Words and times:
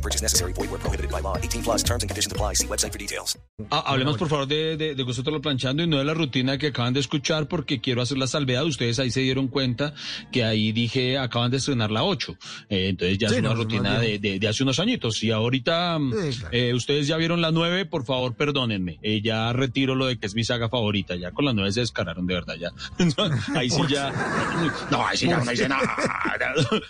No 0.00 0.02
purchase 0.02 0.22
necessary. 0.22 0.54
Void 0.54 0.70
where 0.70 0.78
prohibited 0.80 1.10
by 1.10 1.20
law. 1.20 1.36
18 1.36 1.62
plus 1.62 1.82
terms 1.84 2.02
and 2.02 2.08
conditions 2.10 2.32
apply. 2.32 2.54
See 2.54 2.66
website 2.66 2.90
for 2.92 2.98
details. 2.98 3.36
Ah, 3.70 3.84
hablemos 3.86 4.16
por 4.16 4.28
favor 4.30 4.46
de, 4.46 4.78
de, 4.78 4.94
de 4.94 5.02
Gusto 5.02 5.30
lo 5.30 5.42
planchando 5.42 5.82
y 5.82 5.86
no 5.86 5.98
de 5.98 6.04
la 6.04 6.14
rutina 6.14 6.56
que 6.56 6.68
acaban 6.68 6.94
de 6.94 7.00
escuchar 7.00 7.46
porque 7.48 7.80
quiero 7.82 8.00
hacer 8.00 8.16
la 8.16 8.26
salvedad. 8.26 8.64
Ustedes 8.64 8.98
ahí 8.98 9.10
se 9.10 9.20
dieron 9.20 9.48
cuenta 9.48 9.92
que 10.32 10.42
ahí 10.44 10.72
dije 10.72 11.18
acaban 11.18 11.50
de 11.50 11.58
estrenar 11.58 11.90
la 11.90 12.02
8. 12.04 12.34
Eh, 12.70 12.88
entonces 12.88 13.18
ya 13.18 13.28
Sí, 13.28 13.34
es 13.34 13.40
una 13.40 13.50
no, 13.50 13.56
rutina 13.56 13.94
no, 13.94 14.00
de, 14.00 14.18
de, 14.18 14.38
de 14.38 14.48
hace 14.48 14.62
unos 14.62 14.78
añitos. 14.80 15.22
Y 15.22 15.30
ahorita 15.32 15.98
mm, 15.98 16.12
Sí, 16.32 16.38
claro. 16.38 16.56
eh, 16.56 16.72
ustedes 16.74 17.06
ya 17.06 17.18
vieron 17.18 17.42
la 17.42 17.50
9, 17.50 17.84
por 17.84 18.06
favor 18.06 18.34
perdónenme. 18.34 18.98
Eh, 19.02 19.20
ya 19.22 19.52
retiro 19.52 19.94
lo 19.94 20.06
de 20.06 20.18
que 20.18 20.26
es 20.26 20.34
mi 20.34 20.44
saga 20.44 20.70
favorita. 20.70 21.14
Ya 21.16 21.32
con 21.32 21.44
la 21.44 21.52
9 21.52 21.70
se 21.72 21.80
descararon 21.80 22.26
de 22.26 22.32
verdad 22.34 22.54
ya. 22.58 22.70
ahí 23.54 23.68
sí 23.68 23.82
ya. 23.90 24.10
No, 24.90 25.06
ahí 25.06 25.18
sí 25.18 25.28
ya 25.28 25.44
no 25.44 25.52
hice 25.52 25.68
nada. 25.68 25.82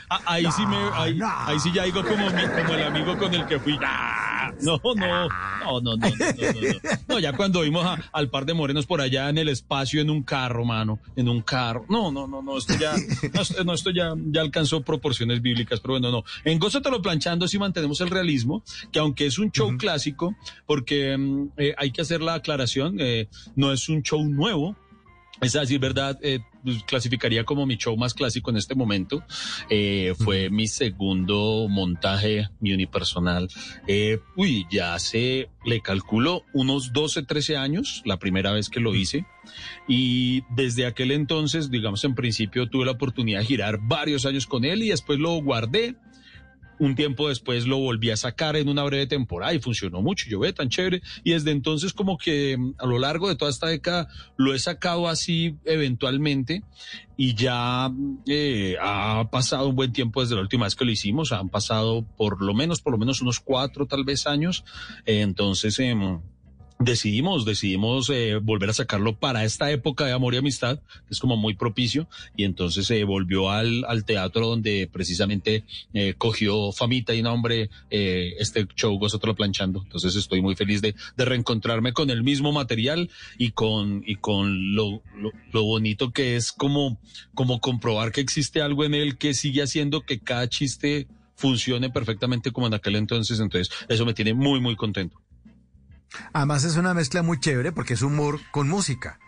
Ah, 0.08 0.20
ahí 0.26 0.44
sí 0.56 0.64
me, 0.66 0.76
ahí, 0.94 1.18
ahí 1.22 1.58
sí 1.60 1.70
ya 1.72 1.84
digo 1.84 2.02
como, 2.04 2.26
mi- 2.30 2.42
como 2.42 2.74
el 2.74 2.82
con 3.04 3.34
el 3.34 3.46
que 3.46 3.58
fui. 3.58 3.78
¡Ah! 3.82 4.52
No, 4.60 4.80
no, 4.84 4.94
no, 4.94 5.06
no, 5.06 5.80
no, 5.80 5.96
no, 5.96 5.96
no, 5.96 6.08
no, 7.08 7.18
ya 7.18 7.32
cuando 7.32 7.62
vimos 7.62 7.84
a, 7.84 7.98
al 8.12 8.28
par 8.28 8.44
de 8.44 8.54
morenos 8.54 8.86
por 8.86 9.00
allá 9.00 9.28
en 9.28 9.38
el 9.38 9.48
espacio, 9.48 10.00
en 10.00 10.10
un 10.10 10.22
carro, 10.22 10.64
mano, 10.64 10.98
en 11.16 11.28
un 11.28 11.40
carro. 11.42 11.86
No, 11.88 12.10
no, 12.10 12.26
no, 12.26 12.42
no, 12.42 12.58
esto 12.58 12.74
ya, 12.78 12.94
no, 13.64 13.72
esto 13.72 13.90
ya, 13.90 14.12
ya 14.16 14.40
alcanzó 14.40 14.82
proporciones 14.82 15.40
bíblicas, 15.40 15.80
pero 15.80 15.94
bueno, 15.94 16.10
no. 16.10 16.24
En 16.44 16.58
Gózatelo 16.58 17.00
Planchando 17.00 17.48
sí 17.48 17.58
mantenemos 17.58 18.00
el 18.00 18.10
realismo, 18.10 18.62
que 18.92 18.98
aunque 18.98 19.26
es 19.26 19.38
un 19.38 19.50
show 19.50 19.76
clásico, 19.78 20.34
porque 20.66 21.16
mm, 21.16 21.48
eh, 21.56 21.74
hay 21.78 21.90
que 21.90 22.02
hacer 22.02 22.20
la 22.20 22.34
aclaración, 22.34 22.96
eh, 22.98 23.28
no 23.56 23.72
es 23.72 23.88
un 23.88 24.02
show 24.02 24.22
nuevo, 24.24 24.76
es 25.40 25.56
a 25.56 25.60
decir, 25.60 25.78
verdad, 25.80 26.18
eh, 26.22 26.40
pues, 26.62 26.82
clasificaría 26.84 27.44
como 27.44 27.66
mi 27.66 27.76
show 27.76 27.96
más 27.96 28.14
clásico 28.14 28.50
en 28.50 28.56
este 28.56 28.74
momento. 28.74 29.24
Eh, 29.70 30.14
fue 30.18 30.50
mi 30.50 30.66
segundo 30.66 31.66
montaje, 31.68 32.48
mi 32.60 32.72
unipersonal. 32.72 33.48
Eh, 33.86 34.18
uy, 34.36 34.66
ya 34.70 34.94
hace, 34.94 35.48
le 35.64 35.80
calculo, 35.80 36.44
unos 36.52 36.92
12, 36.92 37.22
13 37.22 37.56
años, 37.56 38.02
la 38.04 38.18
primera 38.18 38.52
vez 38.52 38.68
que 38.68 38.80
lo 38.80 38.94
hice. 38.94 39.24
Y 39.88 40.42
desde 40.54 40.86
aquel 40.86 41.10
entonces, 41.12 41.70
digamos, 41.70 42.04
en 42.04 42.14
principio 42.14 42.68
tuve 42.68 42.84
la 42.84 42.92
oportunidad 42.92 43.40
de 43.40 43.46
girar 43.46 43.78
varios 43.80 44.26
años 44.26 44.46
con 44.46 44.64
él 44.64 44.82
y 44.82 44.88
después 44.90 45.18
lo 45.18 45.40
guardé. 45.42 45.96
Un 46.80 46.94
tiempo 46.94 47.28
después 47.28 47.66
lo 47.66 47.76
volví 47.76 48.10
a 48.10 48.16
sacar 48.16 48.56
en 48.56 48.68
una 48.68 48.82
breve 48.84 49.06
temporada 49.06 49.52
y 49.52 49.60
funcionó 49.60 50.00
mucho. 50.00 50.28
Yo 50.30 50.40
ve 50.40 50.52
tan 50.54 50.70
chévere. 50.70 51.02
Y 51.22 51.32
desde 51.32 51.50
entonces 51.50 51.92
como 51.92 52.16
que 52.16 52.56
mm, 52.56 52.74
a 52.78 52.86
lo 52.86 52.98
largo 52.98 53.28
de 53.28 53.36
toda 53.36 53.50
esta 53.50 53.66
década 53.66 54.08
lo 54.38 54.54
he 54.54 54.58
sacado 54.58 55.06
así 55.06 55.56
eventualmente 55.66 56.62
y 57.18 57.34
ya 57.34 57.90
mm, 57.90 58.22
eh, 58.26 58.76
ha 58.80 59.28
pasado 59.30 59.68
un 59.68 59.76
buen 59.76 59.92
tiempo 59.92 60.22
desde 60.22 60.36
la 60.36 60.40
última 60.40 60.64
vez 60.64 60.74
que 60.74 60.86
lo 60.86 60.90
hicimos. 60.90 61.32
Han 61.32 61.50
pasado 61.50 62.06
por 62.16 62.42
lo 62.42 62.54
menos, 62.54 62.80
por 62.80 62.94
lo 62.94 62.98
menos 62.98 63.20
unos 63.20 63.40
cuatro 63.40 63.86
tal 63.86 64.04
vez 64.04 64.26
años. 64.26 64.64
Eh, 65.04 65.20
entonces, 65.20 65.78
em, 65.80 66.20
decidimos, 66.80 67.44
decidimos 67.44 68.10
eh, 68.10 68.36
volver 68.42 68.70
a 68.70 68.72
sacarlo 68.72 69.14
para 69.14 69.44
esta 69.44 69.70
época 69.70 70.06
de 70.06 70.12
amor 70.12 70.34
y 70.34 70.38
amistad, 70.38 70.78
que 70.78 71.10
es 71.10 71.20
como 71.20 71.36
muy 71.36 71.54
propicio, 71.54 72.08
y 72.36 72.44
entonces 72.44 72.86
se 72.86 73.04
volvió 73.04 73.50
al, 73.50 73.84
al 73.84 74.04
teatro 74.04 74.48
donde 74.48 74.88
precisamente 74.90 75.64
eh, 75.92 76.14
cogió 76.16 76.72
famita 76.72 77.14
y 77.14 77.22
nombre 77.22 77.70
eh, 77.90 78.34
este 78.38 78.66
show 78.74 78.98
Gózatelo 78.98 79.36
Planchando. 79.36 79.82
Entonces 79.82 80.16
estoy 80.16 80.40
muy 80.40 80.56
feliz 80.56 80.80
de, 80.80 80.94
de 81.16 81.24
reencontrarme 81.24 81.92
con 81.92 82.10
el 82.10 82.22
mismo 82.22 82.50
material 82.50 83.10
y 83.38 83.50
con, 83.50 84.02
y 84.06 84.16
con 84.16 84.74
lo, 84.74 85.02
lo, 85.16 85.32
lo 85.52 85.62
bonito 85.64 86.12
que 86.12 86.36
es 86.36 86.50
como, 86.50 86.98
como 87.34 87.60
comprobar 87.60 88.10
que 88.10 88.22
existe 88.22 88.62
algo 88.62 88.84
en 88.84 88.94
él 88.94 89.18
que 89.18 89.34
sigue 89.34 89.62
haciendo 89.62 90.00
que 90.02 90.18
cada 90.20 90.48
chiste 90.48 91.06
funcione 91.36 91.90
perfectamente 91.90 92.52
como 92.52 92.66
en 92.66 92.74
aquel 92.74 92.96
entonces. 92.96 93.38
Entonces 93.38 93.74
eso 93.88 94.06
me 94.06 94.14
tiene 94.14 94.32
muy, 94.32 94.60
muy 94.60 94.76
contento. 94.76 95.20
Además 96.32 96.64
es 96.64 96.76
una 96.76 96.94
mezcla 96.94 97.22
muy 97.22 97.38
chévere 97.40 97.72
porque 97.72 97.94
es 97.94 98.02
humor 98.02 98.40
con 98.50 98.68
música. 98.68 99.18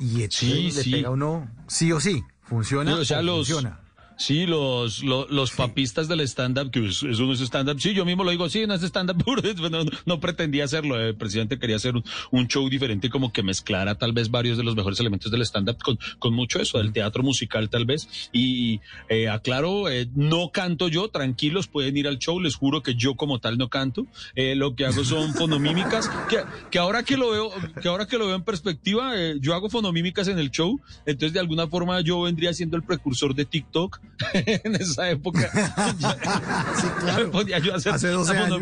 Y 0.00 0.26
Sí, 0.30 0.70
le 0.72 0.82
sí. 0.82 0.90
pega 0.92 1.10
uno 1.10 1.50
sí 1.66 1.90
o 1.92 2.00
sí. 2.00 2.24
Funciona 2.42 2.94
Sí, 2.94 3.00
o 3.00 3.04
sea, 3.04 3.18
o 3.18 3.22
los- 3.22 3.36
funciona. 3.48 3.80
Sí, 4.20 4.46
los, 4.46 5.04
los, 5.04 5.30
los 5.30 5.52
papistas 5.52 6.08
del 6.08 6.20
stand-up, 6.22 6.72
que 6.72 6.88
es- 6.88 7.04
eso 7.04 7.22
no 7.22 7.32
es 7.32 7.40
stand-up. 7.40 7.80
Sí, 7.80 7.94
yo 7.94 8.04
mismo 8.04 8.24
lo 8.24 8.32
digo, 8.32 8.48
sí, 8.48 8.66
no 8.66 8.74
es 8.74 8.82
stand-up 8.82 9.16
puro. 9.24 9.40
No, 9.70 9.84
no, 10.06 10.18
pretendía 10.20 10.64
hacerlo. 10.64 11.00
El 11.00 11.14
presidente 11.14 11.56
quería 11.60 11.76
hacer 11.76 11.94
un, 11.94 12.02
un 12.32 12.48
show 12.48 12.68
diferente, 12.68 13.10
como 13.10 13.32
que 13.32 13.44
mezclara 13.44 13.94
tal 13.94 14.12
vez 14.12 14.28
varios 14.28 14.58
de 14.58 14.64
los 14.64 14.74
mejores 14.74 14.98
elementos 14.98 15.30
del 15.30 15.42
stand-up 15.42 15.78
con, 15.82 16.00
con 16.18 16.34
mucho 16.34 16.60
eso, 16.60 16.78
del 16.78 16.92
teatro 16.92 17.22
musical 17.22 17.70
tal 17.70 17.84
vez. 17.86 18.28
Y 18.32 18.80
eh, 19.08 19.28
aclaro, 19.28 19.88
eh, 19.88 20.08
no 20.16 20.50
canto 20.50 20.88
yo, 20.88 21.08
tranquilos, 21.10 21.68
pueden 21.68 21.96
ir 21.96 22.08
al 22.08 22.18
show. 22.18 22.40
Les 22.40 22.56
juro 22.56 22.82
que 22.82 22.96
yo 22.96 23.14
como 23.14 23.38
tal 23.38 23.56
no 23.56 23.68
canto. 23.68 24.04
Eh, 24.34 24.56
lo 24.56 24.74
que 24.74 24.84
hago 24.84 25.04
son 25.04 25.32
fonomímicas, 25.34 26.10
que, 26.28 26.38
que 26.72 26.78
ahora 26.80 27.04
que 27.04 27.16
lo 27.16 27.30
veo, 27.30 27.52
que 27.80 27.86
ahora 27.86 28.08
que 28.08 28.18
lo 28.18 28.26
veo 28.26 28.34
en 28.34 28.42
perspectiva, 28.42 29.12
eh, 29.16 29.36
yo 29.40 29.54
hago 29.54 29.70
fonomímicas 29.70 30.26
en 30.26 30.40
el 30.40 30.50
show. 30.50 30.80
Entonces, 31.06 31.32
de 31.34 31.38
alguna 31.38 31.68
forma, 31.68 32.00
yo 32.00 32.20
vendría 32.22 32.52
siendo 32.52 32.76
el 32.76 32.82
precursor 32.82 33.32
de 33.36 33.44
TikTok 33.44 34.00
en 34.32 34.74
esa 34.76 35.10
época. 35.10 35.50
Sí, 36.76 36.86
claro. 37.00 37.30
Podía 37.32 37.58
yo 37.58 37.74
hacer 37.74 37.94
Hace 37.94 38.08
12 38.08 38.34
la 38.34 38.44
años. 38.44 38.60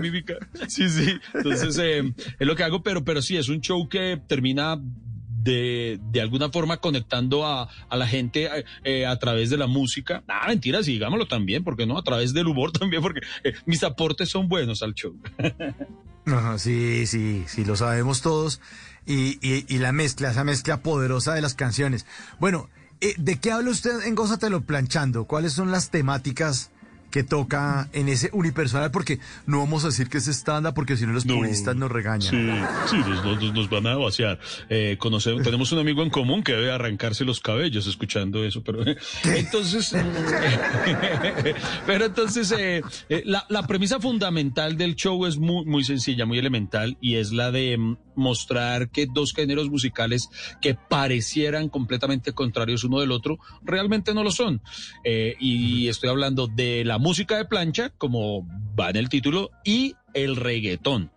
Sí, 0.69 0.89
sí. 0.89 1.19
Entonces, 1.35 1.79
eh, 1.79 2.13
es 2.39 2.47
lo 2.47 2.57
que 2.57 2.65
hago, 2.65 2.83
pero, 2.83 3.05
pero 3.05 3.23
sí, 3.23 3.37
es 3.37 3.49
un 3.49 3.61
show 3.61 3.89
que 3.89 4.21
termina 4.27 4.79
de, 5.47 6.01
de 6.11 6.21
alguna 6.21 6.51
forma 6.51 6.79
conectando 6.79 7.47
a, 7.47 7.69
a 7.89 7.97
la 7.97 8.07
gente 8.07 8.47
eh, 8.47 8.65
eh, 8.85 9.07
a 9.07 9.17
través 9.19 9.49
de 9.49 9.57
la 9.57 9.67
música. 9.67 10.25
Ah, 10.29 10.49
mentira, 10.49 10.83
sí, 10.83 10.93
digámoslo 10.93 11.27
también, 11.27 11.65
porque 11.65 11.87
no, 11.87 11.97
a 11.97 12.03
través 12.03 12.35
del 12.35 12.49
humor 12.49 12.73
también, 12.79 13.01
porque 13.01 13.21
eh, 13.45 13.55
mis 13.65 13.83
aportes 13.85 14.29
son 14.29 14.49
buenos 14.49 14.83
al 14.83 14.95
show. 14.95 15.17
Ajá, 16.27 16.59
sí, 16.59 17.07
sí, 17.07 17.45
sí, 17.47 17.65
lo 17.65 17.77
sabemos 17.77 18.21
todos. 18.21 18.61
Y, 19.07 19.39
y, 19.41 19.65
y 19.69 19.79
la 19.79 19.93
mezcla, 19.93 20.33
esa 20.33 20.43
mezcla 20.43 20.83
poderosa 20.83 21.33
de 21.35 21.41
las 21.41 21.55
canciones. 21.55 22.07
Bueno, 22.41 22.69
eh, 23.01 23.15
¿de 23.19 23.39
qué 23.39 23.51
habla 23.53 23.71
usted 23.71 24.03
en 24.07 24.15
Gózatelo 24.15 24.63
Planchando? 24.63 25.25
¿Cuáles 25.27 25.53
son 25.53 25.71
las 25.71 25.91
temáticas 25.91 26.71
que 27.11 27.23
toca 27.23 27.89
en 27.93 28.09
ese 28.09 28.29
unipersonal? 28.33 28.91
Porque 28.91 29.21
no 29.47 29.61
vamos 29.61 29.85
a 29.85 29.87
decir 29.89 30.09
que 30.09 30.19
es 30.19 30.29
estándar, 30.29 30.75
porque 30.75 30.97
si 30.97 31.07
no 31.07 31.13
los 31.13 31.25
No. 31.25 31.37
puristas 31.37 31.75
nos 31.77 31.91
regañan. 31.91 32.23
Sí, 32.31 32.51
sí, 32.91 32.97
nos, 32.99 33.25
nos- 33.25 33.55
nos 33.55 33.71
van 33.71 33.87
a 33.87 33.95
vaciar. 33.97 34.39
Eh, 34.69 34.97
conocemos, 34.99 35.43
tenemos 35.45 35.71
un 35.73 35.79
amigo 35.79 36.03
en 36.03 36.11
común 36.11 36.43
que 36.43 36.53
debe 36.53 36.73
arrancarse 36.73 37.25
los 37.25 37.41
cabellos 37.41 37.87
escuchando 37.87 38.45
eso, 38.45 38.63
pero 38.63 38.85
entonces, 39.25 39.95
pero 41.87 42.07
entonces 42.07 42.53
eh, 42.53 42.83
eh, 43.09 43.23
la, 43.25 43.47
la 43.49 43.67
premisa 43.67 44.01
fundamental 44.01 44.77
del 44.77 44.95
show 44.97 45.27
es 45.27 45.39
muy, 45.39 45.65
muy 45.65 45.85
sencilla, 45.85 46.27
muy 46.27 46.39
elemental 46.39 46.97
y 47.01 47.17
es 47.17 47.33
la 47.33 47.51
de 47.51 47.77
mm, 47.79 47.97
mostrar 48.17 48.91
que 48.91 49.07
dos 49.07 49.33
géneros 49.33 49.71
musicales 49.71 50.29
que 50.61 50.75
parecieran 50.75 51.69
completamente 51.69 52.33
contrarios 52.33 52.85
uno 52.85 53.01
del 53.01 53.13
otro 53.13 53.39
realmente 53.63 54.15
no 54.15 54.23
lo 54.23 54.31
son. 54.31 54.63
Eh, 55.05 55.37
y 55.39 55.89
estoy 55.89 56.11
hablando 56.11 56.47
de 56.47 56.85
la 56.85 56.99
música 56.99 57.37
de 57.37 57.45
plancha, 57.45 57.91
como 57.91 58.47
va 58.79 58.91
en 58.91 58.97
el 58.97 59.09
título, 59.09 59.51
y 59.65 59.95
el 60.15 60.37
reggaetón 60.37 61.11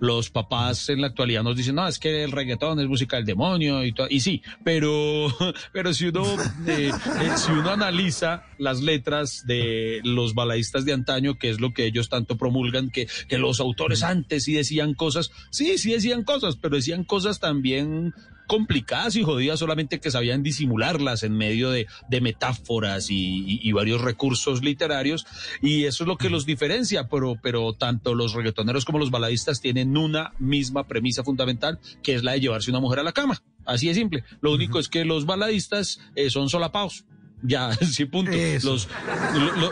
los 0.00 0.30
papás 0.30 0.88
en 0.88 1.00
la 1.00 1.08
actualidad 1.08 1.42
nos 1.42 1.56
dicen, 1.56 1.76
no, 1.76 1.86
es 1.86 1.98
que 1.98 2.24
el 2.24 2.32
reggaetón 2.32 2.80
es 2.80 2.88
música 2.88 3.16
del 3.16 3.24
demonio 3.24 3.84
y 3.84 3.92
todo. 3.92 4.06
Y 4.10 4.20
sí, 4.20 4.42
pero, 4.62 5.28
pero 5.72 5.94
si 5.94 6.06
uno, 6.06 6.24
eh, 6.66 6.90
eh, 6.90 7.30
si 7.36 7.52
uno 7.52 7.70
analiza 7.70 8.44
las 8.58 8.82
letras 8.82 9.44
de 9.46 10.00
los 10.04 10.34
balaístas 10.34 10.84
de 10.84 10.92
antaño, 10.92 11.38
que 11.38 11.50
es 11.50 11.60
lo 11.60 11.72
que 11.72 11.86
ellos 11.86 12.08
tanto 12.08 12.36
promulgan, 12.36 12.90
que, 12.90 13.06
que 13.28 13.38
los 13.38 13.60
autores 13.60 14.02
antes 14.02 14.44
sí 14.44 14.54
decían 14.54 14.94
cosas, 14.94 15.30
sí, 15.50 15.78
sí 15.78 15.92
decían 15.92 16.24
cosas, 16.24 16.56
pero 16.56 16.76
decían 16.76 17.04
cosas 17.04 17.40
también 17.40 18.14
complicadas 18.46 19.16
y 19.16 19.22
jodidas, 19.22 19.58
solamente 19.58 20.00
que 20.00 20.10
sabían 20.10 20.42
disimularlas 20.42 21.22
en 21.22 21.36
medio 21.36 21.70
de, 21.70 21.86
de 22.08 22.20
metáforas 22.20 23.10
y, 23.10 23.14
y- 23.16 23.60
y 23.62 23.72
varios 23.72 24.00
recursos 24.00 24.62
literarios, 24.62 25.26
y 25.62 25.84
eso 25.84 26.04
es 26.04 26.08
lo 26.08 26.16
que 26.16 26.30
los 26.30 26.46
diferencia, 26.46 27.08
pero, 27.08 27.36
pero 27.42 27.72
tanto 27.72 28.14
los 28.14 28.34
reggaetoneros 28.34 28.84
como 28.84 28.98
los 28.98 29.10
baladistas 29.10 29.60
tienen 29.60 29.96
una 29.96 30.32
misma 30.38 30.86
premisa 30.86 31.24
fundamental, 31.24 31.78
que 32.02 32.14
es 32.14 32.22
la 32.22 32.32
de 32.32 32.40
llevarse 32.40 32.70
una 32.70 32.80
mujer 32.80 32.98
a 33.00 33.02
la 33.02 33.12
cama. 33.12 33.42
Así 33.64 33.88
de 33.88 33.94
simple. 33.94 34.24
Lo 34.42 34.52
único 34.52 34.78
es 34.78 34.88
que 34.88 35.04
los 35.04 35.24
baladistas 35.26 36.00
eh, 36.16 36.28
son 36.30 36.48
solapados. 36.50 37.04
Ya, 37.46 37.72
sí, 37.82 38.06
punto. 38.06 38.32
Los, 38.62 38.88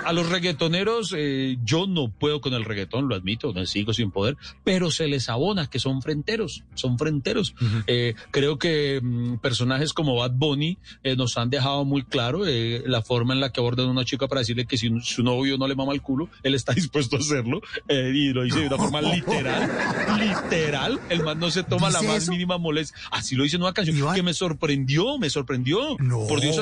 a 0.04 0.12
los 0.12 0.28
reggaetoneros, 0.28 1.14
eh, 1.16 1.56
yo 1.64 1.86
no 1.86 2.10
puedo 2.10 2.42
con 2.42 2.52
el 2.52 2.64
reggaetón, 2.64 3.08
lo 3.08 3.14
admito, 3.14 3.52
me 3.54 3.66
sigo 3.66 3.94
sin 3.94 4.10
poder, 4.10 4.36
pero 4.62 4.90
se 4.90 5.08
les 5.08 5.30
abona 5.30 5.68
que 5.68 5.78
son 5.78 6.02
frenteros, 6.02 6.64
son 6.74 6.98
frenteros. 6.98 7.54
Eh, 7.86 8.14
creo 8.30 8.58
que 8.58 9.00
mm, 9.02 9.38
personajes 9.38 9.94
como 9.94 10.16
Bad 10.16 10.32
Bunny 10.34 10.76
eh, 11.02 11.16
nos 11.16 11.38
han 11.38 11.48
dejado 11.48 11.86
muy 11.86 12.02
claro 12.02 12.42
la 12.44 13.02
forma 13.02 13.32
en 13.32 13.40
la 13.40 13.52
que 13.52 13.60
abordan 13.60 13.86
a 13.86 13.90
una 13.90 14.04
chica 14.04 14.28
para 14.28 14.40
decirle 14.40 14.66
que 14.66 14.76
si 14.76 14.90
su 15.00 15.22
novio 15.22 15.56
no 15.56 15.66
le 15.66 15.74
mama 15.74 15.94
el 15.94 16.02
culo, 16.02 16.28
él 16.42 16.54
está 16.54 16.72
dispuesto 16.74 17.16
a 17.16 17.20
hacerlo, 17.20 17.62
y 17.88 18.32
lo 18.34 18.42
dice 18.42 18.60
de 18.60 18.66
una 18.66 18.76
forma 18.76 19.00
literal, 19.00 19.70
literal, 20.18 21.00
el 21.08 21.22
man 21.22 21.38
no 21.38 21.50
se 21.50 21.62
toma 21.62 21.88
la 21.88 22.02
más 22.02 22.28
mínima 22.28 22.58
molestia. 22.58 22.98
Así 23.10 23.34
lo 23.34 23.44
dice 23.44 23.56
en 23.56 23.62
una 23.62 23.72
canción 23.72 24.14
que 24.14 24.22
me 24.22 24.34
sorprendió, 24.34 25.18
me 25.18 25.30
sorprendió. 25.30 25.96
Por 26.28 26.40
Dios, 26.40 26.60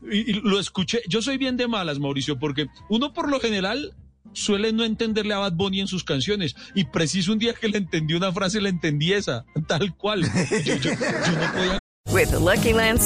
lo 0.00 0.58
escuché. 0.58 1.02
Yo 1.08 1.22
soy 1.22 1.38
bien 1.38 1.56
de 1.56 1.68
malas, 1.68 1.98
Mauricio, 1.98 2.38
porque 2.38 2.66
uno 2.88 3.12
por 3.12 3.28
lo 3.28 3.40
general 3.40 3.94
suele 4.32 4.72
no 4.72 4.84
entenderle 4.84 5.34
a 5.34 5.38
Bad 5.38 5.54
Bunny 5.54 5.80
en 5.80 5.86
sus 5.86 6.04
canciones. 6.04 6.54
Y 6.74 6.84
preciso 6.84 7.32
un 7.32 7.38
día 7.38 7.54
que 7.54 7.68
le 7.68 7.78
entendí 7.78 8.14
una 8.14 8.32
frase, 8.32 8.60
le 8.60 8.68
entendí 8.68 9.12
esa, 9.12 9.44
tal 9.66 9.94
cual. 9.96 10.22
Yo, 10.22 10.74
no 10.74 11.52
podía... 11.52 11.78
With 12.10 12.32
Lucky 12.32 12.72
Land 12.72 13.00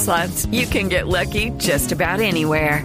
you 0.52 0.66
can 0.66 0.88
get 0.88 1.08
lucky 1.08 1.50
just 1.58 1.90
about 1.90 2.20
anywhere. 2.20 2.84